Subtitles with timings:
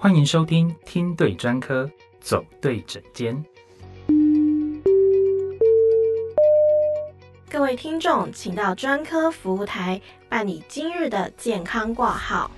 [0.00, 1.90] 欢迎收听听对专科，
[2.20, 3.44] 走对诊间。
[7.50, 12.48] 各位听众，请到专科服务台办理今日的健康挂号。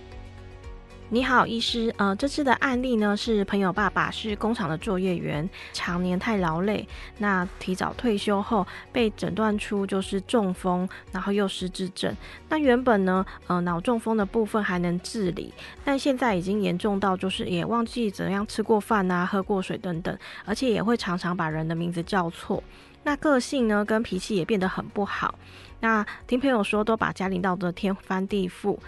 [1.13, 1.93] 你好，医师。
[1.97, 6.87] 呃，这次的案例呢是朋友爸爸是工厂的作业员，常年太劳累，
[7.19, 12.17] 那提早退休后被诊断出就是中风，然后又失智症。
[12.49, 15.53] 那原本呢，呃，脑中风的部分还能自理，
[15.85, 22.63] 但现在已经严重到就是也忘记怎样吃过饭啊、喝过水等等，而且也会常常把人的名字叫错。
[23.03, 25.35] 那个性呢跟脾气也变得很不好。
[25.81, 28.79] 那听朋友说，都把家里闹得天翻地覆。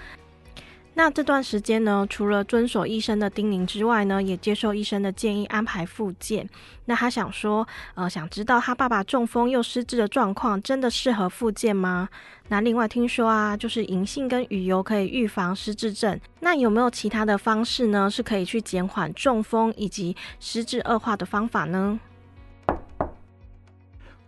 [0.94, 6.46] 那这段时间呢，除了遵守医生的叮咛之外呢，也接受医生的建议安排复健。
[6.84, 12.10] 那他想说，呃，想知道他爸爸中风又失智的状况，真的适合复健吗？
[12.48, 16.20] 那另外听说啊，就是银杏跟鱼油可以预防失智症。
[16.40, 21.98] 那有没有其他的方式呢，是可以去减缓中风以及失智恶化的方法呢？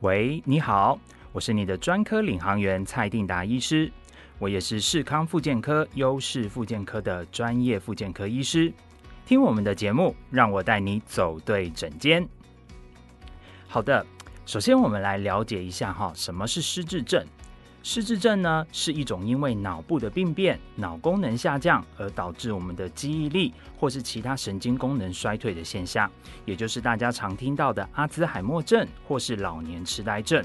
[0.01, 0.99] 喂，你好，
[1.33, 3.93] 我是你的专科领航员蔡定达医师。
[4.45, 8.71] 我也是视康复健科优势复健科的专业复健科医师，
[9.25, 12.29] 听我们的节目，让我带你走对诊间。
[13.67, 14.05] 好的，
[14.45, 17.25] 首先我们来了解一下哈，什么是失智症？
[17.83, 26.11] 失智症呢，是一种因为脑部的病变、脑功能下降而导致我们的记忆力或是其他神经功能衰退的现象，
[26.45, 30.45] 也就是大家常听到的阿兹海默症或是老年痴呆症。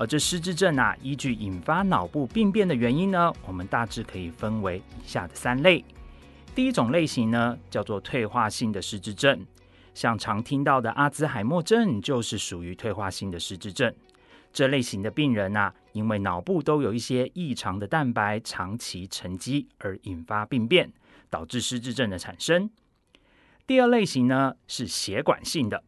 [0.00, 5.84] 而这失智症啊，依据引发脑部病变的原因呢，我们大致可以分为以下的三类。
[6.54, 9.44] 第一种类型呢，叫做退化性的失智症，
[9.94, 13.92] 像常听到的阿兹海默症就是属于退化性的失智症。
[14.52, 20.92] 这类型的病人啊，因为脑部都有一些异常的蛋白长期沉积而引发病变，
[21.28, 22.70] 导致失智症的产生。
[23.66, 25.82] 第二类型呢，是血管性的。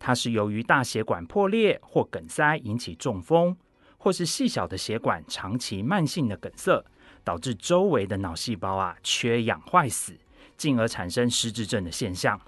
[0.00, 3.54] 它是由于大血管破裂或梗塞引起中风，
[3.98, 6.82] 或是细小的血管长期慢性的梗塞，
[7.22, 10.16] 导致周围的脑细胞啊缺氧坏死，
[10.56, 12.40] 进而产生失智症的现象。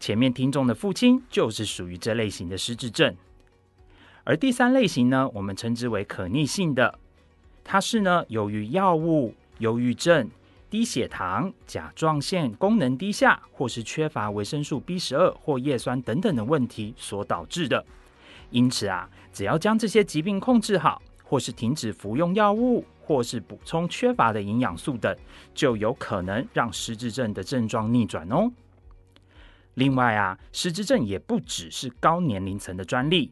[0.00, 3.16] 前面听众的父亲就是属于这类型的失智症。
[4.24, 6.98] 而第三类型呢，我们称之为可逆性的，
[7.62, 10.28] 它是呢由于药物、忧郁症。
[10.74, 17.86] 低血糖、甲状腺功能低下，或是缺乏维生素 B 十二或叶酸等等的问题所导致的。
[18.50, 25.16] 因此啊，只要将这些疾病控制好，或是停止服用药物，或是补充缺乏的营养素等，
[25.54, 28.50] 就有可能让失智症的症状逆转哦。
[29.74, 33.30] 另外啊，失智症也不只是高年龄层的专利。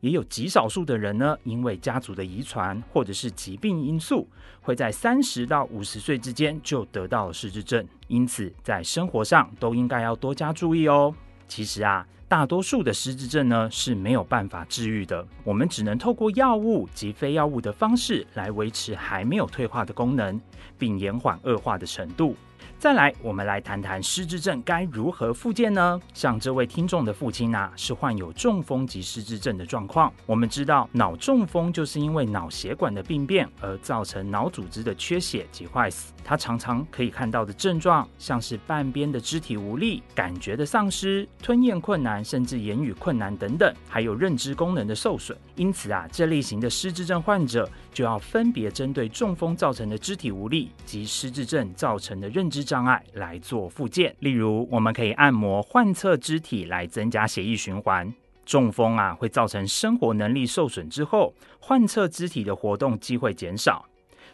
[0.00, 4.28] 也有极少数的人呢，因为家族的遗传或者是疾病因素，
[4.60, 7.86] 会在三十到五十岁之间就得到了失智症。
[8.06, 11.14] 因此，在生活上都应该要多加注意哦。
[11.46, 20.40] 其实啊，大多数的失智症呢是没有办法治愈的，我们只能透过药物及非药物的方式来维持还没有退化的功能，
[20.78, 22.36] 并延缓恶化的程度。
[22.78, 26.00] 再来，我们来谈谈失智症该如何复健呢？
[26.14, 30.12] 像这位听众的父亲啊，是患有中风及失智症的状况。
[30.26, 36.12] 我们知道，脑中风就是因为脑血管的病变而造成脑组织的缺血及坏死。
[36.22, 45.36] 他常常可以看到的症状，像是半边的肢体无力、感觉的丧失、吞咽困难，甚至言语困难等等，还有认知功能的受损。
[45.56, 52.67] 因此啊，这类型的失智症患者就要分别针对中风造成的肢体无力及失智症造成的认知。
[52.68, 58.12] 障碍来做复健，例如我们可以按摩患侧肢体来增加血液循环。
[58.44, 63.86] 中风啊会造成生活能力受损之后，患侧肢体的活动机会减少，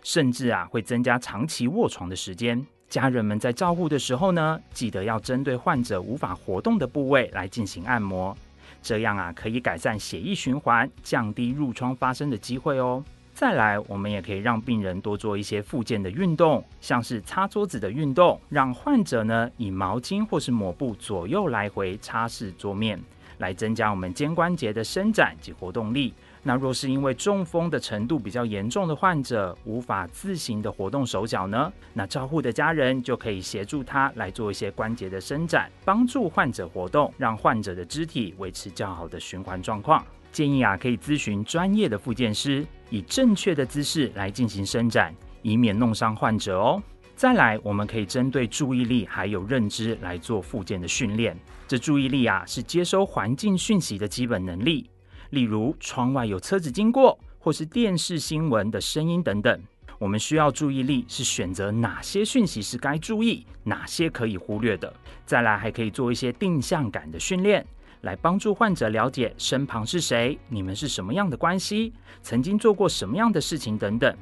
[0.03, 2.61] 甚至啊会增加长期卧床的时间。
[2.89, 8.37] 家人们在照顾的时候呢，记得要针对患者无法活动的部位来进行按摩，
[8.83, 13.05] 这样啊可以改善血液循环，降低褥疮发生的机会哦。
[13.34, 22.98] 再来，我们也可以让病人多做一些复健的运动，像是擦桌子的运动，让患者呢以毛巾或是抹布左右来回擦拭桌面，
[23.39, 26.15] 来增加我们肩关节的伸展及活动力。
[26.45, 40.04] 那若是因为中风的程度比较严重的患者，无法自行的活动手脚呢，那照护的家人就可以协助他来做一些关节的伸展，帮助患者活动，让患者的肢体维持较好的循环状况。
[40.34, 46.83] 建议啊，可以咨询专业的复健师，以正确的姿势来进行伸展，以免弄伤患者哦。
[47.15, 51.39] 再来，我们可以针对注意力还有认知来做复健的训练。
[51.69, 54.91] 这注意力啊，是接收环境讯息的基本能力，
[55.31, 59.63] 例如窗外有车子经过，或是电视新闻的声音等等。
[60.01, 64.92] 我们需要注意力是选择哪些讯息是该注意，哪些可以忽略的。
[65.25, 67.65] 再来，还可以做一些定向感的训练，
[68.04, 71.92] 来帮助患者了解身旁是谁，你们是什么样的关系，
[72.22, 74.15] 曾经做过什么样的事情等等，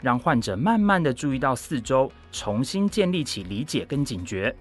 [0.00, 4.54] 让患者慢慢的注意到四周，重新建立起理解跟警觉，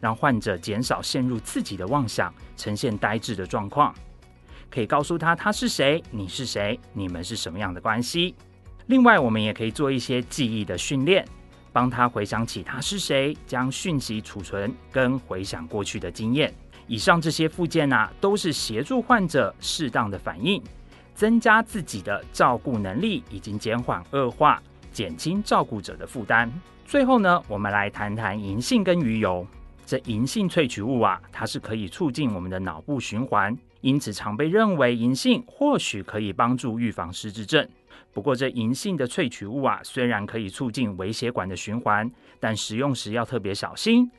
[0.00, 3.94] 让患者减少陷入自己的妄想，呈现呆滞的状况。
[4.68, 8.34] 可以告诉他他是谁，你是谁，你们是什么样的关系。
[8.86, 11.24] 另外，我们也可以做一些记忆的训练，
[11.72, 16.52] 帮他回想起他是谁，将讯息储存跟回想过去的经验。
[16.88, 20.60] 以上这些附件啊，都是协助患者适当的反应，
[21.14, 26.50] 增加自己的照顾能力，以及减缓恶化，减轻照顾者的负担。
[26.86, 29.46] 最后呢，我们来谈谈银杏跟鱼油。
[29.84, 37.66] 这银杏萃取物啊，它是可以促进我们的脑部循环，因此常被认为银杏或许可以帮助预防失智症。
[38.12, 42.10] 不过，这银杏的萃取物啊，虽然可以促进微血管的循环，
[42.40, 44.10] 但食用时要特别小心。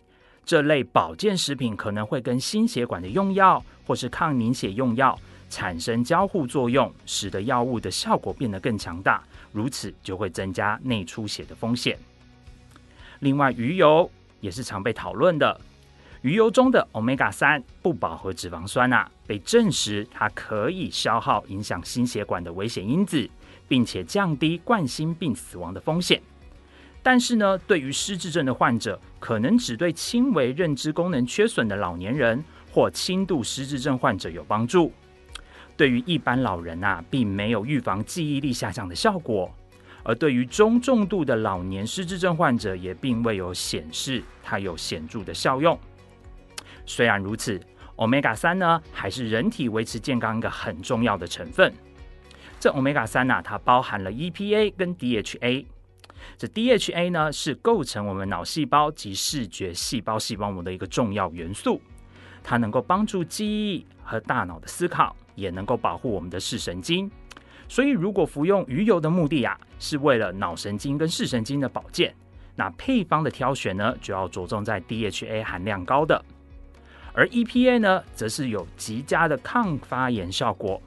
[0.49, 5.15] 这类保健食品可能会跟心血管的用药或是抗凝血用药
[5.47, 11.95] 产生交互作用，使得药物的效果变得更强大，如此就会增加内出血的风险。
[13.19, 14.09] 另外，鱼油。
[14.41, 15.59] 也是常被讨论的，
[16.21, 23.29] 鱼油中的 omega 三不饱和脂肪酸啊，被证实它可以消耗影响心血管的危险因子，
[23.67, 26.19] 并且降低冠心病死亡的风险。
[27.01, 34.91] 但是呢，对于失智症的患者，可能只对轻微认知功能缺损的老年人或轻度失智症患者有帮助。
[35.77, 39.49] 对于一般老人啊，并没有预防记忆力下降的效果。
[40.03, 45.77] 而对于中重度的老年失智症患者，也并未有显示它有显著的效用。
[46.85, 47.59] 虽然如此
[47.95, 51.73] ，omega 三呢，还是人体维持健康一个很重要的成分。
[52.59, 55.65] 这 omega 三呢，它包含了 EPA 跟 DHA。
[56.37, 61.81] 这 DHA 呢，是构成我们脑细胞及视觉细胞细胞膜的一个重要元素，
[62.43, 67.09] 它能够帮助记忆和大脑的思考，也能够保护我们的视神经。
[67.67, 72.13] 所以，如果服用鱼油的目的啊，是为了脑神经跟视神经的保健，
[72.55, 76.19] 那配方的挑选呢，就要着重在 DHA 含量高的，
[77.13, 80.81] 而 EPA 呢，则是有极佳的抗发炎效果，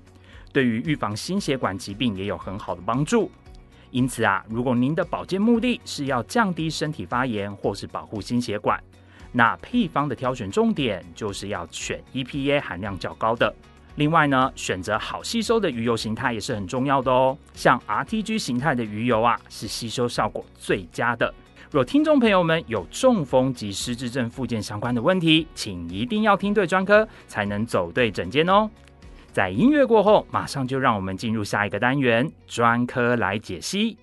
[0.53, 3.31] 对于预防心血管疾病也有很好的帮助。
[3.93, 8.83] 因此啊，如果您的保健目的是要降低身体发炎或是保护心血管，
[9.31, 13.55] 那配方的挑选重点就是要选 EPA 含量较高的。
[13.97, 17.37] 另外呢，选择好吸收的鱼油形态也是很重要的哦。
[17.53, 21.33] 像 RTG 形态的鱼油啊，是吸收效果最佳的。
[21.71, 28.71] 若听众朋友们有中风及失智症附件相关的问题，请一定要听对专科，才能走对诊间哦。
[29.33, 33.97] 在音乐过后，马上就让我们进入下一个单元——专科来解析。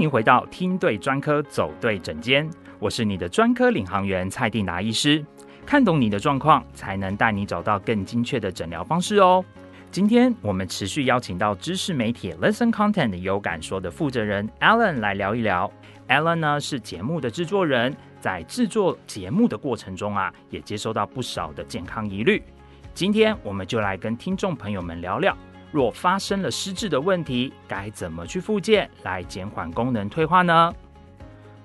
[0.00, 2.48] 迎回到听对专科走对诊间，
[2.78, 5.24] 我是你的专科领航员蔡定达医师。
[5.66, 9.44] 看懂你的状况，才能带你找到更精确的诊疗方式哦。
[9.90, 15.70] 今天我们持续邀请到知识媒体 Listen Content 有感说的负责人 Alan 来聊一聊。
[16.08, 22.42] Alan 呢是节目的制作人，在制作节目的过程中啊，也接收到不少的健康疑虑。
[22.94, 25.36] 今天我们就来跟听众朋友们聊聊。
[25.72, 30.74] 若发生了失智的问题，该怎么去复健来减缓功能退化呢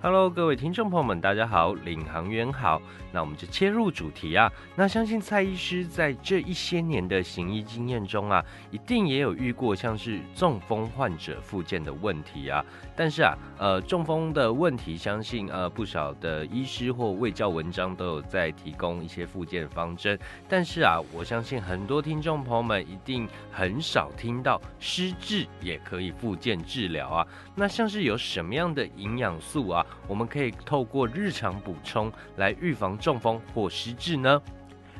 [0.01, 2.79] ？Hello，各位听众朋友们，大家好，领航员好。
[3.15, 4.51] 那我们就切入主题啊。
[4.75, 12.61] 那相信蔡医师在这一些年的行医经验中啊，一定也有遇过像是中风患者复健的问题啊。
[12.93, 20.19] 但是啊，呃，中风的问题，相信呃不少的医师或卫教文章都有在提供一些复健方针。
[20.49, 27.25] 但是啊，我相信很多听众朋友们一定很少听到失智也可以复健治疗啊。
[27.55, 29.85] 那像是有什么样的营养素啊？
[30.05, 34.41] 我们可以透过日常补充来预防中风或失智呢？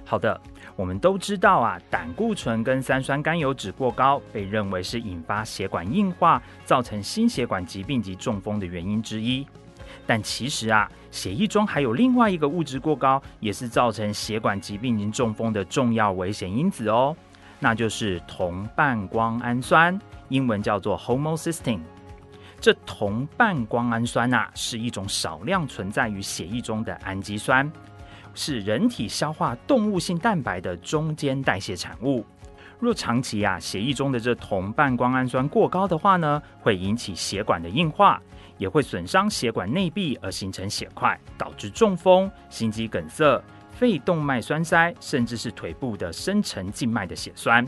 [0.06, 0.40] 好的，
[0.76, 9.44] 我们都知道啊，胆固醇跟三酸甘油脂过高被认为是引发血管硬化、造成心血管疾病及中风的原因之一。
[10.06, 17.18] 但其实啊，血液中还有另外一个物质过高，也是造成血管疾病及中风的重要危险因子哦，
[17.60, 21.80] 那就是铜半胱氨酸，英文叫做 homocysteine。
[22.62, 27.72] 这铜半胱氨酸呐，是一种少量存在于血液中的氨基酸。
[28.36, 32.24] 是人体消化动物性蛋白的中间代谢产物。
[32.78, 38.22] 若长期啊血液中的这铜半胱氨酸过高的话呢，会引起血管的硬化，
[38.58, 47.66] 也会损伤血管内壁而形成血块，导致中风、心肌梗塞、肺动脉栓塞，甚至是腿部的深层静脉的血栓。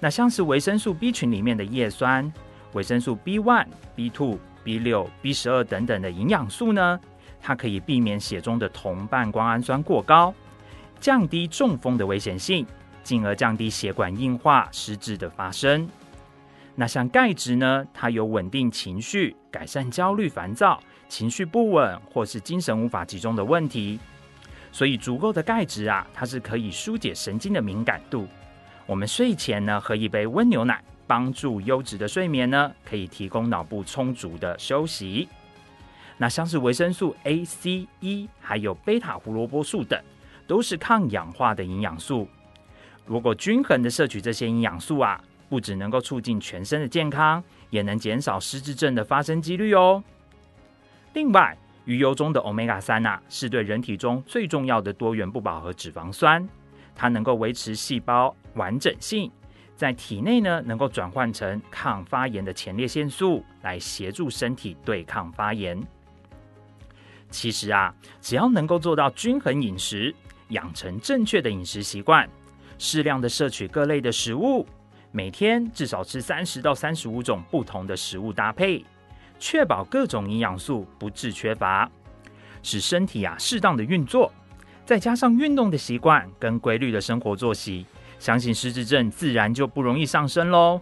[0.00, 2.32] 那像是维生素 B 群里面的叶酸、
[2.72, 6.98] 维生素 B one、B two、B 六、B 十二等等的营养素呢，
[7.40, 10.34] 它可以避免血中的铜半胱氨酸过高，
[11.00, 12.66] 降低中风的危险性。
[13.02, 15.88] 进而降低血管硬化、失智的发生。
[16.74, 17.84] 那像钙质呢？
[17.94, 20.78] 它有稳定情绪、改善焦虑、烦躁、
[21.08, 23.98] 情绪不稳或是精神无法集中的问题。
[24.70, 28.28] 所以足够的钙质啊，它是可以疏解神经的敏感度。
[28.84, 35.26] 我们睡前呢喝一杯温牛奶，帮助优质的睡眠呢，可以提供脑部充足的休息。
[36.22, 39.98] 那像是维生素 A、C、E，还有贝塔胡萝卜素等，
[40.46, 42.28] 都是抗氧化的营养素。
[43.06, 50.04] 如果均衡的摄取这些营养素啊，不只能够促进全身的健康，也能减少失智症的发生几率哦。
[51.14, 56.46] 另外，鱼油中的 omega 三呐，是对人体中最重要的多元不饱和脂肪酸，
[56.94, 59.32] 它能够维持细胞完整性，
[59.74, 65.82] 在体内呢能够转换成抗发炎的前列腺素，来协助身体对抗发炎。
[67.30, 70.14] 其实啊，只要能够做到均衡饮食，
[70.48, 72.28] 养成正确的饮食习惯。
[72.78, 74.66] 适量的摄取各类的食物，
[75.12, 78.82] 每天至少吃三十到三十五种不同的食物搭配，
[79.38, 81.90] 确保各种营养素不致缺乏，
[82.62, 84.32] 使身体啊适当的运作，
[84.86, 87.84] 再加上运动的习惯跟规律的生活作息，
[88.18, 90.80] 相信失智症自然就不容易上升喽。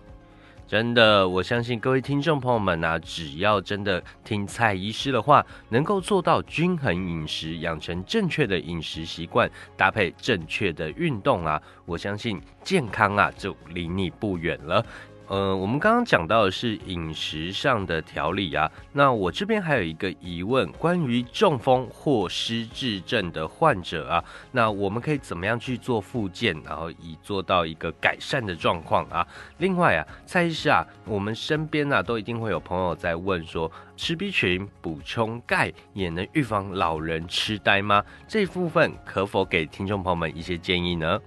[0.68, 14.84] 真的，我相信各位听众朋友们呐，只要真的听蔡医师的话，能够做到均衡饮食，养成正确的饮食习惯，搭配正确的运动啊，我相信健康啊就离你不远了。
[15.28, 29.26] 呃，我们刚刚讲到的是饮食上的调理啊，那我这边还有一个疑问，关于中风或失智症的患者啊，那我们可以怎么样去做复健，然后以做到一个改善的状况啊？
[29.58, 38.02] 另外啊，蔡医师啊，我们身边啊都一定会有朋友在问说，吃 B 群补充钙也能预防老人痴呆吗？
[38.26, 41.20] 这部分可否给听众朋友们一些建议呢？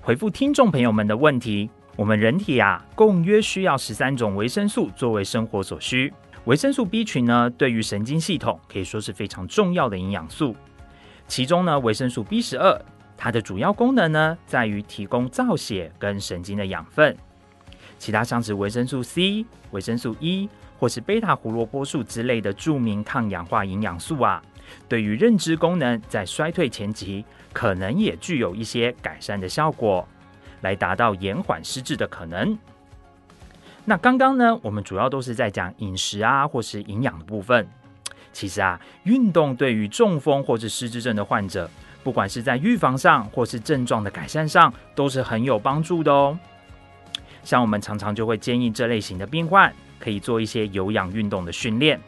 [0.00, 1.68] 回复听众朋友们的问题。
[1.96, 6.12] 我们人体啊，共约需要十三种维生素作为生活所需。
[6.44, 10.54] 维生素 B 群呢，对于神经系统可以说是非常重要的营养素。
[11.26, 12.78] 其中呢，维生素 B 十二，
[13.16, 17.16] 它的主要功能呢，在于提供造血跟神经的养分。
[17.98, 24.42] 其他像是维生素 C、维生素 E 或是贝塔胡萝卜素之类的著名抗氧化营养素啊，
[24.86, 27.24] 对于认知功能在衰退前期，
[27.54, 30.06] 可能也具有一些改善的效果。
[30.60, 32.56] 来达到延缓失智的可能。
[33.84, 37.68] 那刚刚呢，我们主要都是在讲饮食啊，或是营养的部分。
[38.32, 41.70] 其实啊，运动对于中风或是失智症的患者，
[42.02, 46.38] 不管是在预防上或是症状的改善上，都是很有帮助的哦。
[47.44, 52.00] 像我们常常就会建议这类型的病患，可以做一些有氧运动的训练。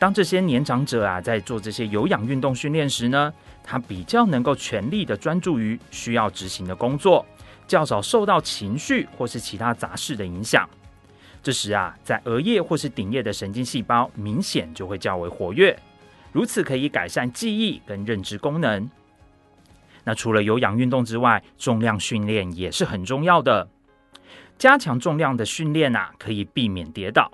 [0.00, 3.30] 当这些年长者啊，在做这些有氧运动训练时呢，
[3.62, 7.24] 他比较能够全力的专注于需要执行的工作。
[7.68, 10.68] 较少受到情绪或是其他杂事的影响，
[11.42, 15.78] 这时啊，在额叶或是顶叶的神经细胞明显就会较为活跃，
[16.32, 18.90] 如此可以改善记忆跟认知功能。
[20.02, 23.68] 那除了有氧运动之外，重量训练也是很重要的。
[24.58, 27.30] 加强重量的训练啊，可以避免跌倒。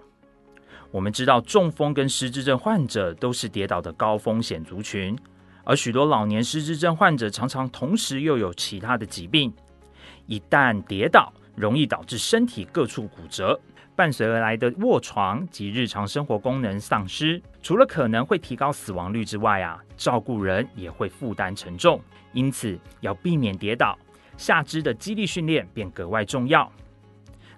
[0.90, 5.18] 我们知道，中风跟失智症患者都是跌倒的高风险族群，
[5.64, 9.52] 而许多老年失智症患者常常同时又有其他的疾病。
[10.26, 13.58] 一旦跌倒，容易导致身体各处骨折，
[13.94, 22.00] 伴随而来的卧床及日常生活功能丧失，除了可能会提高死亡率之外啊，照顾人也会负担沉重。
[22.32, 23.98] 因此，要避免跌倒，
[24.36, 26.70] 下肢的肌力训练便格外重要。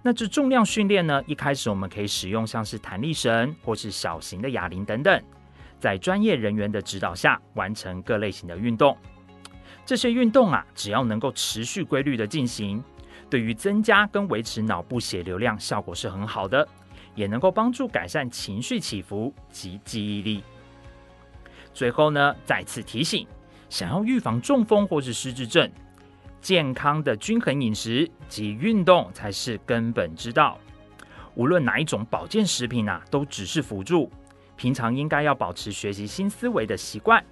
[0.09, 1.23] 那这重量训练呢？
[1.27, 5.23] 一开始我们可以使用像是弹力绳或是小型的哑铃等等，
[5.79, 8.97] 在专业人员的指导下完成各类型的运动。
[9.85, 12.83] 这些运动啊，只要能够持续规律的进行，
[13.29, 16.67] 对于增加跟维持脑部血流量效果是很好的，
[17.15, 20.43] 也能够帮助改善情绪起伏及记忆力。
[21.75, 23.27] 最后呢，再次提醒，
[23.69, 25.71] 想要预防中风或是失智症，
[26.41, 30.59] 健康的均衡饮食及运动才是根本之道。
[31.35, 34.11] 无论哪一种保健食品啊，都只是辅助，
[34.57, 37.25] 平常应该要保持学习新思维的习惯。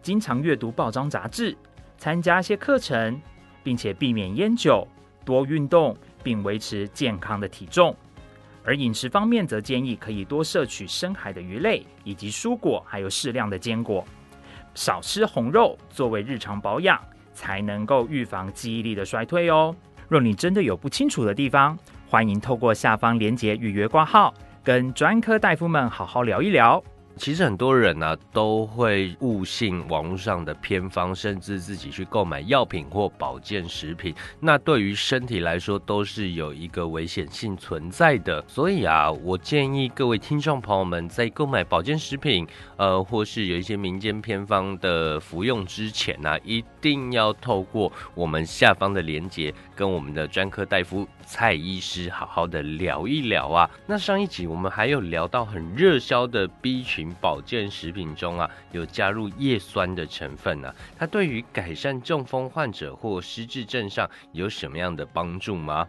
[0.00, 1.56] 经常阅读报章杂志，
[1.96, 3.20] 参加一些课程，
[3.62, 4.86] 并且避免烟酒，
[5.24, 7.94] 多运动，并维持健康的体重。
[8.64, 14.04] 而饮食方面则建议可以多摄取深海的鱼类，以及蔬果，还有适量的坚果，
[14.74, 17.00] 少吃红肉，作为日常保养，
[17.32, 19.74] 才能够预防记忆力的衰退哦。
[20.08, 26.82] 若你真的有不清楚的地方，欢迎透过下方链接预约挂号，跟专科大夫们好好聊一聊。
[27.16, 38.42] 其实很多人呢都会误信网络上的偏方，甚至自己去购买药品或保健食品，那对于身体来说都是有一个危险性存在的。
[38.48, 53.70] 所以啊，我建议各位听众朋友们在购买保健食品，呃，或是有一些民间偏方的服用之前呢，一定要透过我们下方的连接，跟我们的专科大夫蔡医师好好的聊一聊啊。
[53.86, 57.10] 那上一集我们还有聊到很热销的 B 群。
[57.20, 65.86] 保健食品中啊，有加入叶酸的成分呢，它对于改善中风患者或失智症上有什么样的帮助吗？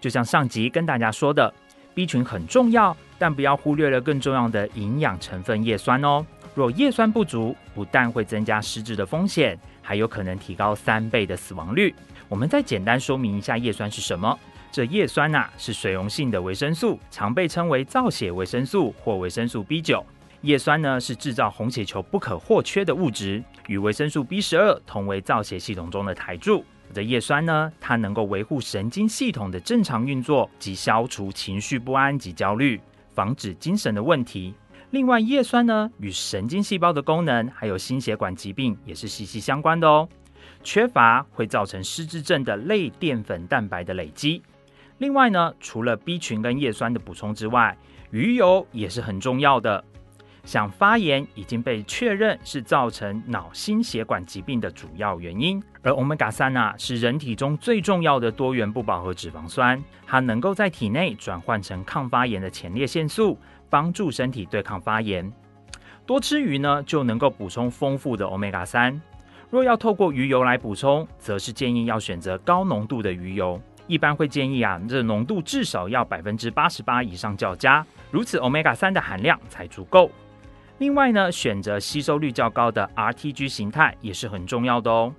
[0.00, 1.54] 就像上集跟大家说的
[1.94, 6.26] ，B 群很重要，但不要忽略了更重要的营养成分叶酸哦。
[6.54, 11.94] 若叶酸不足，不但会增加失智的风险，还有可能提高三倍的死亡率。
[12.28, 14.36] 我们再简单说明一下叶酸是什么。
[14.72, 20.02] 这叶酸呐是水溶性的维生素，常被称为造血维生素或维生素 B 九。
[20.40, 26.64] 叶酸呢是制造红血球不可或缺的物质，与维生素 B 十二同为造血系统中的台柱。
[26.94, 32.80] 这叶酸呢，它能够维护神经系统的正常运作及消除情绪不安及焦虑，
[33.14, 34.54] 防止精神的问题。
[34.92, 40.08] 另外，叶酸呢与神经细胞的功能还有心血管疾病也是息息相关的哦。
[40.64, 44.42] 缺乏会造成失智症的类淀粉蛋白的累积。
[44.98, 47.76] 另外呢，除了 B 群跟叶酸的补充之外，
[48.10, 49.82] 鱼油也是很重要的。
[50.44, 63.38] 像发炎已经被确认是造成脑心血管疾病的主要原因，而 omega 三啊是人体中最重要的多元不饱和脂肪酸，它能够在体内转换成抗发炎的前列腺素，
[63.70, 65.32] 帮助身体对抗发炎。
[66.04, 69.00] 多吃鱼呢就能够补充丰富的 omega 三。
[69.48, 80.10] 若要透过鱼油来补充，则是建议要选择高浓度的鱼油，一般会建议啊这浓度至少要百分之八十八以上较佳，如此 omega 三的含量才足够。
[80.78, 85.14] 另外呢，选择吸收率较高的 RTG 形态也是很重要的哦。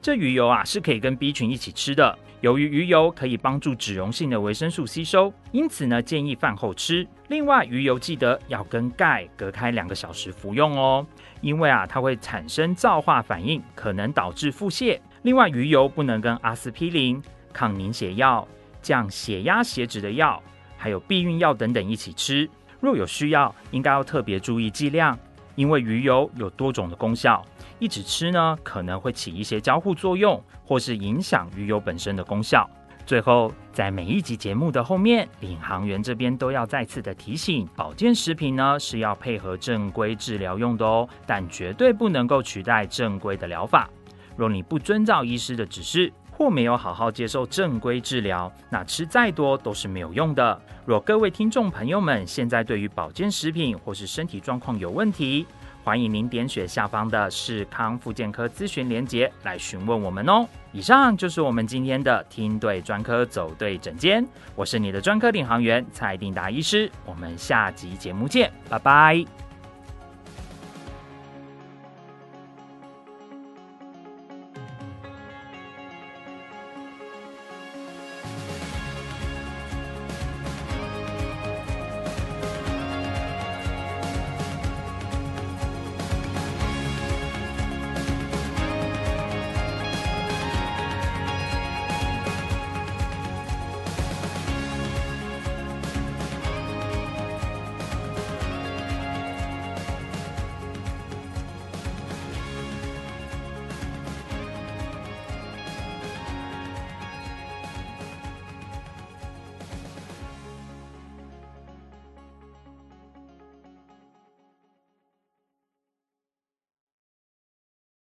[0.00, 2.18] 这鱼油啊是可以跟 B 群一起吃的。
[2.40, 7.06] 由于鱼油可以帮助脂溶性的维生素吸收，因此呢建议饭后吃。
[7.28, 11.06] 另外，鱼油记得要跟钙隔开两个小时服用哦，
[11.40, 14.98] 因为啊它会产生皂化反应，可能导致腹泻。
[15.22, 18.46] 另外，鱼油不能跟阿司匹林、抗凝血药、
[18.80, 20.42] 降血压血脂的药，
[20.76, 22.48] 还有避孕药等等一起吃。
[22.80, 25.16] 若有需要，应该要特别注意剂量，
[25.54, 27.44] 因为鱼油有多种的功效，
[27.78, 32.68] 一直吃呢可能会起一些交互作用，或是影响鱼油本身的功效。
[33.04, 43.90] 最后，在每一集节目的后面，领航员这边都要再次的提醒：保健食品呢是要配合正规治疗用的哦，但绝对不能够取代正规的疗法。
[44.36, 46.12] 若你不遵照医师的指示，
[46.42, 50.60] 或没有好好接受正规治疗，那吃再多都是没有用的。
[50.84, 55.46] 若各位听众朋友们现在对于保健食品或是身体状况有问题，
[55.84, 60.44] 欢迎您点选下方的视康复健科咨询连结来询问我们哦。
[60.72, 64.26] 以上就是我们今天的听对专科走对诊间，
[64.56, 69.41] 我是你的专科领航员蔡定达医师，我们下集节目见，拜拜。